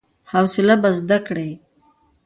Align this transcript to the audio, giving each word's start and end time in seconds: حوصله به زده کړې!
حوصله 0.31 0.75
به 0.81 0.89
زده 0.99 1.17
کړې! 1.27 1.49